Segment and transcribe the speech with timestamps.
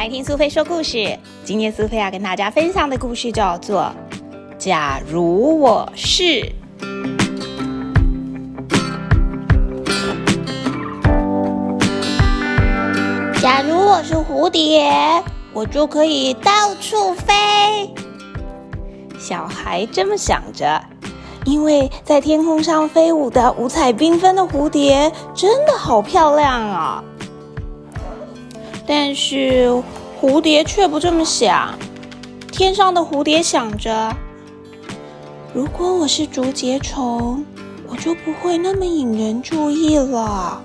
[0.00, 1.14] 来听苏菲说故事。
[1.44, 3.92] 今天苏菲要跟大家分享的故事叫做
[4.56, 6.22] 《假如我是》。
[13.42, 14.90] 假如我是蝴蝶，
[15.52, 17.92] 我就可以到处飞。
[19.18, 20.82] 小孩这么想着，
[21.44, 27.04] 因为在天空上飞舞的五彩缤纷的蝴蝶真的好漂亮啊！
[28.92, 29.72] 但是
[30.20, 31.78] 蝴蝶却不这么想。
[32.50, 34.12] 天上的蝴蝶想着：
[35.54, 37.44] 如果我是竹节虫，
[37.86, 40.60] 我就不会那么引人注意了。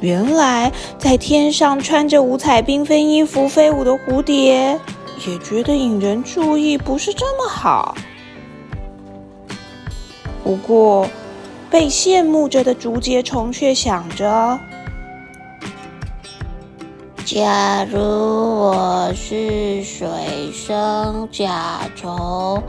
[0.00, 4.80] 原来，在天上穿着五彩缤纷衣服飞舞的蝴蝶，
[5.28, 7.94] 也觉得引人注意不是这么好。
[10.42, 11.08] 不过，
[11.70, 14.58] 被羡慕着的竹节虫却想着。
[17.30, 20.08] 假如我是水
[20.50, 22.62] 生甲虫，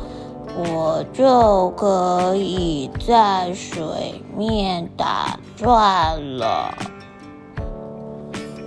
[0.57, 3.81] 我就可以在水
[4.35, 6.75] 面打转了。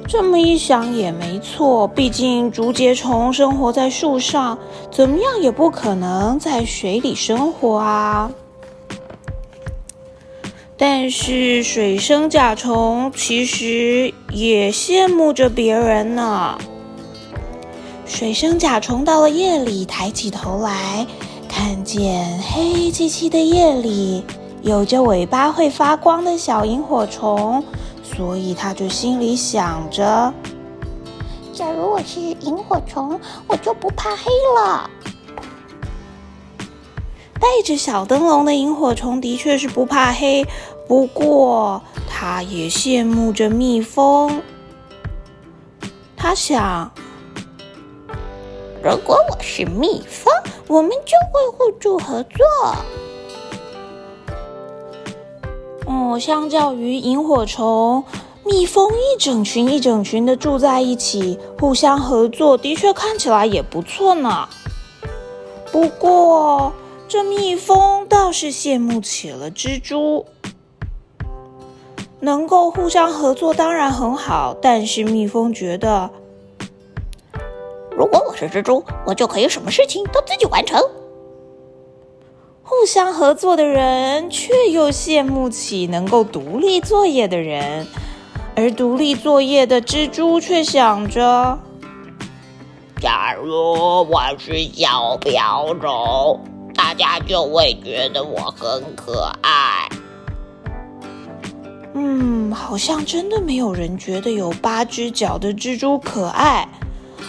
[0.09, 4.59] 这么一想也没错，毕竟竹节虫生活在树上，
[4.91, 8.31] 怎么样也不可能在水里生活啊。
[10.85, 16.59] 但是水生甲虫其实也羡慕着别人呢。
[18.05, 21.07] 水生甲虫到了夜里，抬起头来，
[21.49, 24.25] 看见黑漆漆的夜里
[24.63, 27.63] 有着尾巴会发光的小萤火虫，
[28.03, 30.35] 所以他就心里想着：
[31.53, 34.25] 假如我是萤火虫，我就不怕黑
[34.57, 34.91] 了。
[37.35, 40.47] 带着小灯笼的萤火虫的确是不怕黑。
[40.87, 44.43] 不过，他也羡慕着蜜蜂。
[46.17, 46.93] 他想，
[48.83, 50.33] 如果我是蜜蜂，
[50.67, 52.77] 我们就会互助合作。
[55.87, 58.05] 哦，相较于萤火虫，
[58.45, 64.49] 蜜蜂一整群一整群的住在一起，互相合作，的确看起来也不错呢。
[65.73, 66.73] 不过，
[67.09, 70.27] 这蜜蜂倒是羡慕起了蜘蛛。
[72.25, 76.09] 能够互相合作当然很好，但是蜜蜂觉得，
[77.91, 80.81] 如果我是蜘蛛，我就可以什么事情都自己完成。
[82.63, 87.89] 互相合作的人却又羡慕起能够独立作业的人，
[88.55, 91.59] 而独立作业的蜘蛛却想着：
[93.01, 93.53] 假如
[94.09, 96.41] 我是小瓢虫，
[96.73, 99.82] 大家就会觉得我很可爱。
[101.95, 106.67] 嗯，好像真的没有人觉得有八只脚的蜘蛛可爱，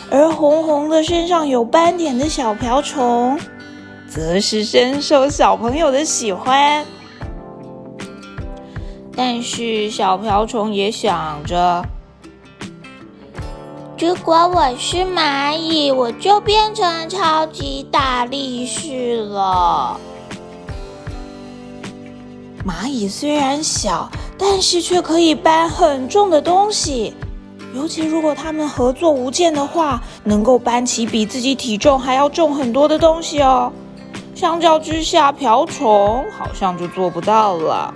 [0.09, 3.37] 而红红的身上有斑点的小瓢虫，
[4.07, 6.85] 则是深受小朋友的喜欢。
[9.15, 11.85] 但是小瓢虫也想着，
[13.99, 19.99] 如果我是蚂蚁，我就变成超级大力士了。
[22.65, 24.09] 蚂蚁虽然小。
[24.37, 27.13] 但是却可以搬很重的东西，
[27.73, 33.71] 尤其如果他们合作无间的话，能够搬起比自己体重还要重很多的东西哦。
[34.35, 37.93] 相较之下，瓢虫好像就做不到了。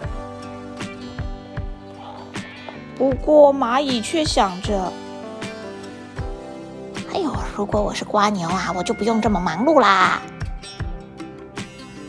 [2.95, 4.91] 不过蚂蚁却想着
[7.13, 10.21] ：“哎呦，如果我是瓜牛啊，我就不用这么忙碌啦。”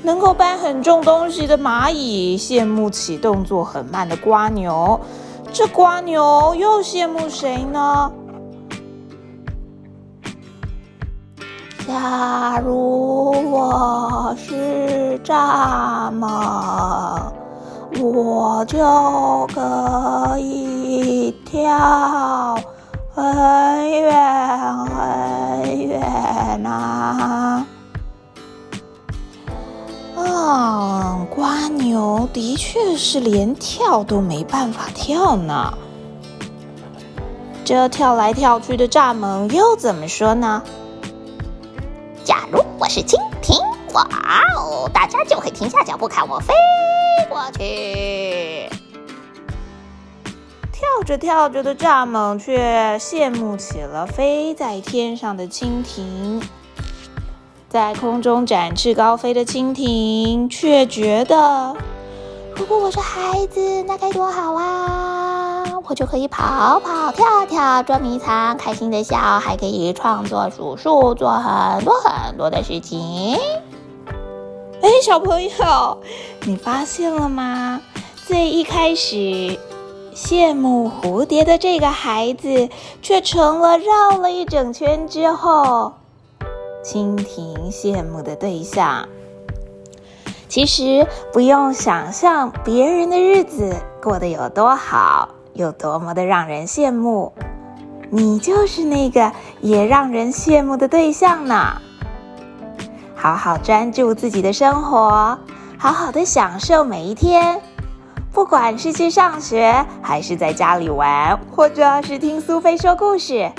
[0.02, 5.00] 能够搬很重东西的蚂蚁羡慕起动作很慢的瓜牛，
[5.52, 8.10] 这瓜牛又羡慕谁呢？
[11.86, 17.32] 假如我是蚱蜢，
[17.98, 18.78] 我就
[19.54, 22.54] 可以跳
[23.14, 27.47] 很远很远啊！
[31.88, 35.72] 牛的确是连跳都没办法跳呢。
[37.64, 40.62] 这跳来跳去的蚱蜢又怎么说呢？
[42.24, 43.58] 假如我是蜻蜓，
[43.94, 44.06] 哇
[44.54, 46.52] 哦，大家就会停下脚步看我飞
[47.30, 48.68] 过去。
[50.70, 56.42] 跳着跳着的蚱蜢却羡慕起了飞在天上的蜻蜓。
[57.68, 61.76] 在空中展翅高飞的蜻蜓，却觉得，
[62.56, 65.64] 如果我是孩子，那该多好啊！
[65.86, 73.36] 我就可以跑跑跳跳捉迷藏，开心的笑，还可以创作数数，做很多很多的事情。
[74.80, 75.98] 哎，小朋友，
[76.44, 77.82] 你发现了吗？
[78.26, 79.58] 最一开始
[80.14, 82.70] 羡慕蝴蝶的这个孩子，
[83.02, 85.92] 却成了绕了一整圈之后，
[86.84, 89.08] 蜻蜓羡慕的对象。
[90.48, 97.32] 其实不用想象别人的日子过得有多好，有多么的让人羡慕，
[98.10, 99.30] 你就是那个
[99.60, 101.80] 也让人羡慕的对象呢。
[103.14, 105.38] 好好专注自己的生活，
[105.76, 107.60] 好好的享受每一天，
[108.32, 113.50] 不管是去上学，还是在家里玩，或者是听苏菲说故事，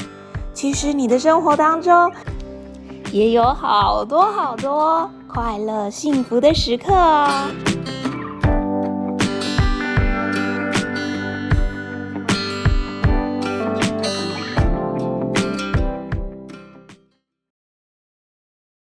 [0.56, 2.12] 其实你的生活当中
[3.12, 5.10] 也有好多好多。
[5.28, 7.79] 快乐幸福的时刻哦。